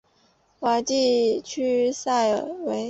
[0.61, 2.79] 瓦地区塞尔维耶。